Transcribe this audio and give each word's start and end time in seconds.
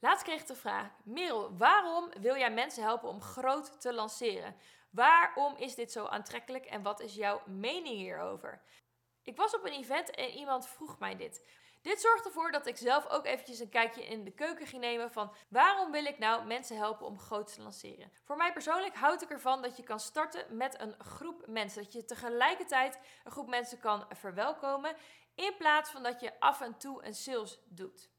Laatst 0.00 0.24
kreeg 0.24 0.40
ik 0.40 0.46
de 0.46 0.54
vraag: 0.54 0.90
Merel, 1.04 1.56
waarom 1.56 2.10
wil 2.20 2.36
jij 2.36 2.52
mensen 2.52 2.82
helpen 2.82 3.08
om 3.08 3.20
groot 3.20 3.80
te 3.80 3.92
lanceren? 3.92 4.56
Waarom 4.90 5.56
is 5.56 5.74
dit 5.74 5.92
zo 5.92 6.06
aantrekkelijk 6.06 6.64
en 6.64 6.82
wat 6.82 7.00
is 7.00 7.14
jouw 7.14 7.42
mening 7.46 7.96
hierover? 7.96 8.62
Ik 9.22 9.36
was 9.36 9.54
op 9.54 9.64
een 9.64 9.72
event 9.72 10.10
en 10.10 10.30
iemand 10.30 10.68
vroeg 10.68 10.98
mij 10.98 11.16
dit. 11.16 11.44
Dit 11.82 12.00
zorgt 12.00 12.24
ervoor 12.24 12.50
dat 12.50 12.66
ik 12.66 12.76
zelf 12.76 13.06
ook 13.08 13.26
eventjes 13.26 13.58
een 13.58 13.68
kijkje 13.68 14.06
in 14.06 14.24
de 14.24 14.30
keuken 14.30 14.66
ging 14.66 14.82
nemen 14.82 15.10
van 15.10 15.32
waarom 15.48 15.90
wil 15.90 16.04
ik 16.04 16.18
nou 16.18 16.46
mensen 16.46 16.76
helpen 16.76 17.06
om 17.06 17.18
groot 17.18 17.54
te 17.54 17.62
lanceren. 17.62 18.12
Voor 18.24 18.36
mij 18.36 18.52
persoonlijk 18.52 18.94
houd 18.94 19.22
ik 19.22 19.30
ervan 19.30 19.62
dat 19.62 19.76
je 19.76 19.82
kan 19.82 20.00
starten 20.00 20.56
met 20.56 20.80
een 20.80 20.94
groep 20.98 21.46
mensen. 21.46 21.82
Dat 21.82 21.92
je 21.92 22.04
tegelijkertijd 22.04 22.98
een 23.24 23.32
groep 23.32 23.48
mensen 23.48 23.78
kan 23.78 24.06
verwelkomen 24.08 24.96
in 25.34 25.56
plaats 25.58 25.90
van 25.90 26.02
dat 26.02 26.20
je 26.20 26.40
af 26.40 26.60
en 26.60 26.78
toe 26.78 27.04
een 27.04 27.14
sales 27.14 27.60
doet. 27.68 28.10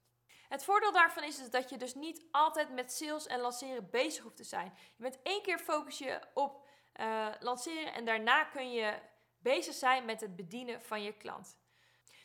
Het 0.52 0.64
voordeel 0.64 0.92
daarvan 0.92 1.22
is, 1.22 1.50
dat 1.50 1.70
je 1.70 1.76
dus 1.76 1.94
niet 1.94 2.22
altijd 2.30 2.70
met 2.70 2.92
sales 2.92 3.26
en 3.26 3.40
lanceren 3.40 3.90
bezig 3.90 4.22
hoeft 4.22 4.36
te 4.36 4.44
zijn. 4.44 4.72
Je 4.96 5.02
bent 5.02 5.18
één 5.22 5.42
keer 5.42 5.58
focus 5.58 5.98
je 5.98 6.20
op 6.34 6.66
uh, 7.00 7.28
lanceren 7.40 7.94
en 7.94 8.04
daarna 8.04 8.44
kun 8.44 8.72
je 8.72 8.98
bezig 9.38 9.74
zijn 9.74 10.04
met 10.04 10.20
het 10.20 10.36
bedienen 10.36 10.82
van 10.82 11.02
je 11.02 11.12
klant. 11.12 11.58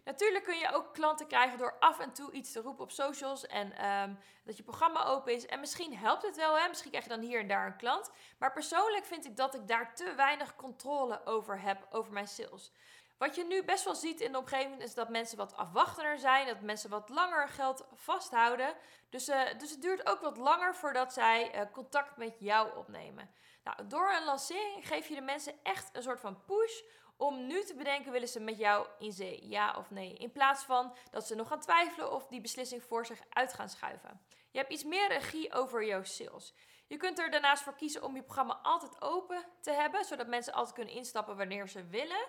Natuurlijk 0.03 0.43
kun 0.43 0.57
je 0.57 0.73
ook 0.73 0.93
klanten 0.93 1.27
krijgen 1.27 1.57
door 1.57 1.79
af 1.79 1.99
en 1.99 2.13
toe 2.13 2.31
iets 2.31 2.51
te 2.51 2.61
roepen 2.61 2.83
op 2.83 2.91
socials 2.91 3.45
en 3.45 3.77
ehm, 3.77 4.13
dat 4.43 4.57
je 4.57 4.63
programma 4.63 5.05
open 5.05 5.33
is. 5.33 5.45
En 5.45 5.59
misschien 5.59 5.97
helpt 5.97 6.23
het 6.23 6.35
wel, 6.35 6.57
hè? 6.57 6.67
misschien 6.67 6.89
krijg 6.89 7.05
je 7.05 7.11
dan 7.11 7.21
hier 7.21 7.39
en 7.39 7.47
daar 7.47 7.65
een 7.65 7.77
klant. 7.77 8.11
Maar 8.37 8.53
persoonlijk 8.53 9.05
vind 9.05 9.25
ik 9.25 9.37
dat 9.37 9.55
ik 9.55 9.67
daar 9.67 9.95
te 9.95 10.13
weinig 10.15 10.55
controle 10.55 11.25
over 11.25 11.61
heb, 11.61 11.87
over 11.89 12.13
mijn 12.13 12.27
sales. 12.27 12.71
Wat 13.17 13.35
je 13.35 13.43
nu 13.43 13.63
best 13.63 13.83
wel 13.83 13.95
ziet 13.95 14.21
in 14.21 14.31
de 14.31 14.37
omgeving 14.37 14.81
is 14.81 14.93
dat 14.93 15.09
mensen 15.09 15.37
wat 15.37 15.55
afwachtender 15.55 16.19
zijn, 16.19 16.47
dat 16.47 16.61
mensen 16.61 16.89
wat 16.89 17.09
langer 17.09 17.47
geld 17.47 17.85
vasthouden. 17.93 18.75
Dus, 19.09 19.29
uh, 19.29 19.41
dus 19.57 19.71
het 19.71 19.81
duurt 19.81 20.09
ook 20.09 20.21
wat 20.21 20.37
langer 20.37 20.75
voordat 20.75 21.13
zij 21.13 21.55
uh, 21.55 21.61
contact 21.71 22.17
met 22.17 22.35
jou 22.39 22.77
opnemen. 22.77 23.29
Nou, 23.63 23.87
door 23.87 24.13
een 24.13 24.23
lancering 24.23 24.87
geef 24.87 25.07
je 25.07 25.15
de 25.15 25.21
mensen 25.21 25.53
echt 25.63 25.89
een 25.95 26.03
soort 26.03 26.19
van 26.19 26.43
push 26.45 26.81
om 27.17 27.47
nu 27.47 27.63
te 27.63 27.75
bedenken, 27.75 28.11
willen 28.11 28.27
ze 28.27 28.39
met 28.39 28.57
jou 28.57 28.87
in 28.99 29.11
zee, 29.11 29.47
ja 29.47 29.75
of 29.77 29.91
nee? 29.91 30.13
In 30.13 30.31
plaats 30.31 30.63
van 30.63 30.95
dat 31.11 31.27
ze 31.27 31.35
nog 31.35 31.47
gaan 31.47 31.59
twijfelen 31.59 32.11
of 32.11 32.27
die 32.27 32.41
beslissing 32.41 32.83
voor 32.83 33.05
zich 33.05 33.19
uit 33.29 33.53
gaan 33.53 33.69
schuiven. 33.69 34.21
Je 34.51 34.59
hebt 34.59 34.71
iets 34.71 34.83
meer 34.83 35.07
regie 35.07 35.53
over 35.53 35.85
jouw 35.85 36.03
sales. 36.03 36.53
Je 36.87 36.97
kunt 36.97 37.19
er 37.19 37.31
daarnaast 37.31 37.63
voor 37.63 37.75
kiezen 37.75 38.03
om 38.03 38.15
je 38.15 38.23
programma 38.23 38.59
altijd 38.63 39.01
open 39.01 39.45
te 39.61 39.71
hebben, 39.71 40.05
zodat 40.05 40.27
mensen 40.27 40.53
altijd 40.53 40.75
kunnen 40.75 40.93
instappen 40.93 41.37
wanneer 41.37 41.67
ze 41.67 41.87
willen. 41.87 42.27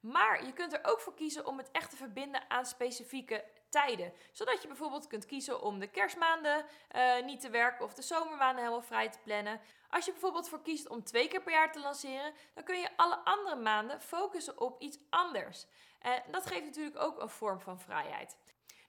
Maar 0.00 0.44
je 0.44 0.52
kunt 0.52 0.72
er 0.72 0.80
ook 0.82 1.00
voor 1.00 1.14
kiezen 1.14 1.46
om 1.46 1.58
het 1.58 1.70
echt 1.70 1.90
te 1.90 1.96
verbinden 1.96 2.50
aan 2.50 2.66
specifieke 2.66 3.44
tijden. 3.68 4.12
Zodat 4.32 4.62
je 4.62 4.68
bijvoorbeeld 4.68 5.06
kunt 5.06 5.26
kiezen 5.26 5.62
om 5.62 5.78
de 5.78 5.86
kerstmaanden 5.86 6.64
uh, 6.96 7.24
niet 7.24 7.40
te 7.40 7.50
werken 7.50 7.84
of 7.84 7.94
de 7.94 8.02
zomermaanden 8.02 8.58
helemaal 8.58 8.82
vrij 8.82 9.08
te 9.08 9.18
plannen. 9.24 9.60
Als 9.90 10.04
je 10.04 10.10
bijvoorbeeld 10.10 10.48
voor 10.48 10.62
kiest 10.62 10.88
om 10.88 11.04
twee 11.04 11.28
keer 11.28 11.42
per 11.42 11.52
jaar 11.52 11.72
te 11.72 11.80
lanceren, 11.80 12.32
dan 12.54 12.64
kun 12.64 12.80
je 12.80 12.96
alle 12.96 13.16
andere 13.24 13.56
maanden 13.56 14.00
focussen 14.00 14.60
op 14.60 14.80
iets 14.80 14.98
anders. 15.10 15.66
En 15.98 16.22
dat 16.30 16.46
geeft 16.46 16.64
natuurlijk 16.64 17.02
ook 17.02 17.20
een 17.20 17.28
vorm 17.28 17.60
van 17.60 17.80
vrijheid. 17.80 18.36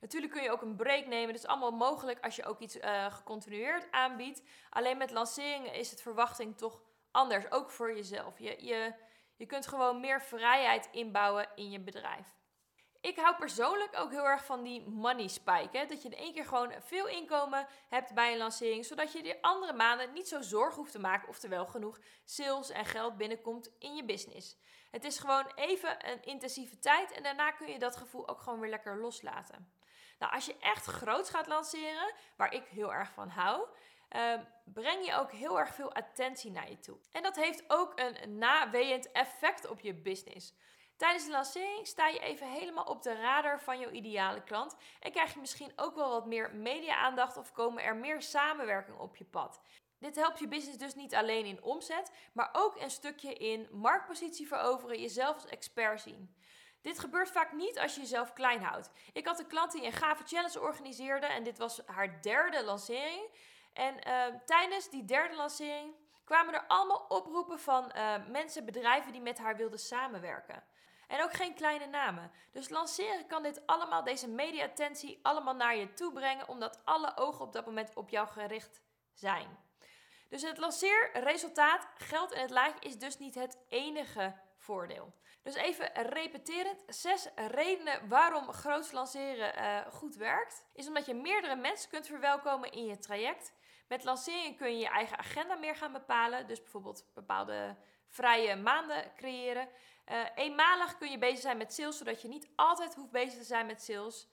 Natuurlijk 0.02 0.32
kun 0.32 0.44
je 0.44 0.52
ook 0.52 0.62
een 0.62 0.76
break 0.76 1.06
nemen. 1.06 1.34
Dat 1.34 1.44
is 1.44 1.50
allemaal 1.50 1.72
mogelijk 1.72 2.24
als 2.24 2.36
je 2.36 2.46
ook 2.46 2.60
iets 2.60 2.76
uh, 2.76 3.14
gecontinueerd 3.14 3.92
aanbiedt. 3.92 4.44
Alleen 4.70 4.98
met 4.98 5.12
lanceringen 5.12 5.74
is 5.74 5.92
het 5.92 6.02
verwachting 6.02 6.58
toch 6.58 6.82
anders, 7.12 7.52
ook 7.52 7.72
voor 7.72 7.96
jezelf. 7.96 8.40
Je, 8.40 8.66
je, 8.66 8.94
je 9.42 9.48
kunt 9.48 9.68
gewoon 9.68 10.00
meer 10.00 10.22
vrijheid 10.22 10.90
inbouwen 10.92 11.50
in 11.56 11.72
je 11.72 11.80
bedrijf. 11.80 12.36
Ik 13.00 13.18
hou 13.18 13.36
persoonlijk 13.36 14.00
ook 14.00 14.12
heel 14.12 14.26
erg 14.26 14.46
van 14.46 14.64
die 14.64 14.90
money 14.90 15.28
spike. 15.28 15.78
Hè? 15.78 15.86
Dat 15.86 16.02
je 16.02 16.10
in 16.10 16.18
één 16.18 16.34
keer 16.34 16.46
gewoon 16.46 16.74
veel 16.80 17.08
inkomen 17.08 17.68
hebt 17.90 18.14
bij 18.14 18.32
een 18.32 18.38
lancering. 18.38 18.86
Zodat 18.86 19.12
je 19.12 19.24
de 19.24 19.42
andere 19.42 19.74
maanden 19.74 20.14
niet 20.14 20.28
zo 20.28 20.42
zorg 20.42 20.76
hoeft 20.76 20.92
te 20.92 21.00
maken. 21.00 21.30
Oftewel 21.30 21.66
genoeg 21.66 22.00
sales 22.26 22.70
en 22.70 22.86
geld 22.86 23.18
binnenkomt 23.18 23.72
in 23.80 23.96
je 23.96 24.06
business. 24.06 24.58
Het 24.92 25.04
is 25.04 25.20
gewoon 25.20 25.52
even 25.56 26.10
een 26.10 26.24
intensieve 26.24 26.80
tijd. 26.80 27.12
En 27.12 27.24
daarna 27.24 27.52
kun 27.52 27.68
je 27.68 27.80
dat 27.80 27.96
gevoel 27.96 28.28
ook 28.28 28.42
gewoon 28.42 28.60
weer 28.60 28.70
lekker 28.70 29.00
loslaten. 29.00 29.74
Nou, 30.20 30.34
als 30.34 30.46
je 30.46 30.58
echt 30.60 30.86
groot 30.86 31.30
gaat 31.30 31.48
lanceren, 31.48 32.14
waar 32.38 32.54
ik 32.54 32.66
heel 32.66 32.94
erg 32.94 33.12
van 33.12 33.30
hou. 33.30 33.68
Uh, 34.16 34.34
breng 34.66 35.06
je 35.06 35.16
ook 35.16 35.32
heel 35.32 35.60
erg 35.60 35.74
veel 35.74 35.94
attentie 35.94 36.52
naar 36.52 36.70
je 36.70 36.80
toe. 36.80 36.98
En 37.12 37.24
dat 37.24 37.36
heeft 37.36 37.64
ook 37.68 37.94
een 37.96 38.38
nawejend 38.38 39.12
effect 39.12 39.68
op 39.68 39.80
je 39.80 39.94
business. 39.94 40.54
Tijdens 40.98 41.26
de 41.26 41.32
lancering 41.32 41.88
sta 41.88 42.08
je 42.08 42.20
even 42.20 42.48
helemaal 42.48 42.84
op 42.84 43.04
de 43.04 43.16
radar 43.16 43.62
van 43.62 43.80
jouw 43.80 43.90
ideale 43.90 44.44
klant 44.44 44.76
en 45.00 45.12
krijg 45.12 45.34
je 45.34 45.40
misschien 45.40 45.72
ook 45.76 45.96
wel 45.96 46.10
wat 46.10 46.26
meer 46.26 46.56
media-aandacht 46.56 47.38
of 47.38 47.52
komen 47.52 47.84
er 47.84 47.96
meer 47.96 48.22
samenwerking 48.22 48.98
op 48.98 49.16
je 49.16 49.26
pad. 49.26 49.62
Dit 50.00 50.16
helpt 50.16 50.40
je 50.40 50.48
business 50.48 50.78
dus 50.78 50.96
niet 50.96 51.16
alleen 51.16 51.46
in 51.46 51.64
omzet, 51.64 52.12
maar 52.34 52.50
ook 52.52 52.82
een 52.82 52.92
stukje 52.92 53.34
in 53.34 53.68
marktpositie 53.72 54.48
veroveren, 54.48 55.02
jezelf 55.02 55.36
als 55.36 55.46
expert 55.46 56.02
zien. 56.02 56.36
Dit 56.82 57.00
gebeurt 57.00 57.32
vaak 57.32 57.54
niet 57.54 57.80
als 57.80 57.96
je 57.96 58.02
jezelf 58.02 58.34
klein 58.34 58.64
houdt. 58.64 58.90
Ik 59.14 59.28
had 59.28 59.40
een 59.40 59.48
klant 59.48 59.72
die 59.72 59.86
een 59.86 59.92
gave 59.92 60.24
challenge 60.24 60.62
organiseerde 60.62 61.26
en 61.26 61.44
dit 61.44 61.58
was 61.58 61.82
haar 61.86 62.22
derde 62.22 62.64
lancering. 62.64 63.30
En 63.74 64.08
uh, 64.08 64.26
tijdens 64.46 64.90
die 64.90 65.06
derde 65.06 65.36
lancering 65.36 65.96
kwamen 66.24 66.54
er 66.54 66.68
allemaal 66.68 67.06
oproepen 67.08 67.60
van 67.60 67.92
uh, 67.96 68.28
mensen, 68.28 68.66
bedrijven 68.66 69.12
die 69.12 69.22
met 69.22 69.38
haar 69.38 69.56
wilden 69.56 69.80
samenwerken. 69.80 70.64
En 71.08 71.24
ook 71.24 71.34
geen 71.34 71.54
kleine 71.54 71.86
namen. 71.86 72.32
Dus 72.52 72.70
lanceren 72.70 73.28
kan 73.28 73.44
dit 73.44 73.68
allemaal, 73.68 74.04
deze 74.04 74.30
media-attentie, 74.30 75.20
allemaal 75.22 75.56
naar 75.56 75.76
je 75.76 75.94
toe 75.94 76.14
brengen, 76.14 76.48
omdat 76.48 76.82
alle 76.84 77.18
ogen 77.18 77.46
op 77.46 77.54
dat 77.54 77.66
moment 77.66 77.96
op 77.96 78.10
jou 78.10 78.28
gericht 78.28 78.82
zijn. 79.14 79.58
Dus 80.30 80.42
het 80.42 80.58
lanceerresultaat, 80.58 81.88
geld 81.98 82.32
in 82.34 82.42
het 82.42 82.50
laadje, 82.50 82.90
is 82.90 82.98
dus 82.98 83.18
niet 83.18 83.36
het 83.36 83.58
enige 83.70 84.36
voordeel. 84.62 85.14
Dus 85.44 85.56
even 85.56 85.92
repeterend, 85.94 86.84
zes 86.88 87.28
redenen 87.36 88.08
waarom 88.10 88.52
groot 88.52 88.92
lanceren 88.92 89.60
uh, 89.60 89.94
goed 89.94 90.16
werkt. 90.16 90.66
Is 90.74 90.88
omdat 90.88 91.06
je 91.06 91.14
meerdere 91.14 91.56
mensen 91.56 91.90
kunt 91.90 92.08
verwelkomen 92.08 92.72
in 92.72 92.86
je 92.86 92.98
traject. 92.98 93.54
Met 93.88 94.04
lancering 94.04 94.58
kun 94.58 94.72
je 94.72 94.78
je 94.78 94.90
eigen 94.90 95.18
agenda 95.18 95.56
meer 95.56 95.76
gaan 95.76 95.92
bepalen. 95.92 96.48
Dus 96.48 96.62
bijvoorbeeld 96.62 97.06
bepaalde 97.14 97.78
vrije 98.08 98.56
maanden 98.56 99.12
creëren. 99.16 99.70
Uh, 100.12 100.26
eenmalig 100.36 100.98
kun 100.98 101.12
je 101.12 101.18
bezig 101.18 101.40
zijn 101.40 101.58
met 101.58 101.74
sales, 101.74 101.98
zodat 101.98 102.22
je 102.22 102.28
niet 102.28 102.50
altijd 102.56 102.96
hoeft 102.96 103.12
bezig 103.12 103.40
te 103.40 103.44
zijn 103.44 103.66
met 103.66 103.84
sales. 103.84 104.28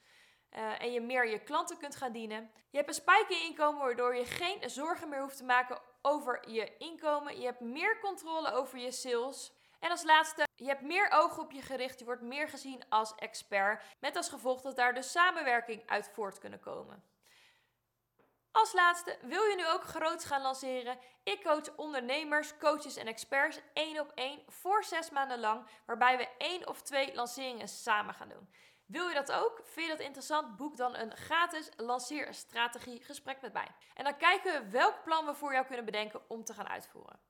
Uh, 0.56 0.82
en 0.82 0.92
je 0.92 1.00
meer 1.00 1.28
je 1.28 1.38
klanten 1.38 1.78
kunt 1.78 1.96
gaan 1.96 2.12
dienen. 2.12 2.50
Je 2.70 2.76
hebt 2.76 2.88
een 2.88 2.94
spike 2.94 3.34
in 3.34 3.46
inkomen, 3.46 3.80
waardoor 3.80 4.16
je 4.16 4.24
geen 4.24 4.70
zorgen 4.70 5.08
meer 5.08 5.20
hoeft 5.20 5.36
te 5.36 5.44
maken 5.44 5.80
over 6.02 6.50
je 6.50 6.76
inkomen. 6.76 7.40
Je 7.40 7.44
hebt 7.44 7.60
meer 7.60 7.98
controle 8.00 8.52
over 8.52 8.78
je 8.78 8.92
sales. 8.92 9.52
En 9.78 9.90
als 9.90 10.02
laatste, 10.02 10.46
je 10.56 10.66
hebt 10.66 10.82
meer 10.82 11.10
ogen 11.10 11.42
op 11.42 11.52
je 11.52 11.62
gericht. 11.62 11.98
Je 11.98 12.04
wordt 12.04 12.22
meer 12.22 12.48
gezien 12.48 12.82
als 12.88 13.14
expert. 13.14 13.84
Met 14.00 14.16
als 14.16 14.28
gevolg 14.28 14.60
dat 14.60 14.76
daar 14.76 14.94
dus 14.94 15.10
samenwerking 15.10 15.82
uit 15.86 16.10
voort 16.12 16.38
kunnen 16.38 16.60
komen. 16.60 17.02
Als 18.52 18.72
laatste, 18.72 19.18
wil 19.22 19.42
je 19.42 19.56
nu 19.56 19.68
ook 19.68 19.82
groots 19.82 20.24
gaan 20.24 20.42
lanceren? 20.42 20.98
Ik 21.22 21.42
coach 21.42 21.76
ondernemers, 21.76 22.56
coaches 22.58 22.96
en 22.96 23.06
experts 23.06 23.60
één 23.72 24.00
op 24.00 24.12
één 24.14 24.42
voor 24.46 24.84
zes 24.84 25.10
maanden 25.10 25.40
lang, 25.40 25.66
waarbij 25.86 26.16
we 26.16 26.28
één 26.38 26.68
of 26.68 26.82
twee 26.82 27.14
lanceringen 27.14 27.68
samen 27.68 28.14
gaan 28.14 28.28
doen. 28.28 28.48
Wil 28.86 29.08
je 29.08 29.14
dat 29.14 29.32
ook? 29.32 29.60
Vind 29.64 29.86
je 29.86 29.92
dat 29.96 30.06
interessant? 30.06 30.56
Boek 30.56 30.76
dan 30.76 30.96
een 30.96 31.16
gratis 31.16 31.68
lanceerstrategie 31.76 33.04
gesprek 33.04 33.40
met 33.40 33.52
mij. 33.52 33.68
En 33.94 34.04
dan 34.04 34.16
kijken 34.16 34.52
we 34.52 34.70
welk 34.70 35.02
plan 35.04 35.26
we 35.26 35.34
voor 35.34 35.52
jou 35.52 35.66
kunnen 35.66 35.84
bedenken 35.84 36.20
om 36.28 36.44
te 36.44 36.54
gaan 36.54 36.68
uitvoeren. 36.68 37.20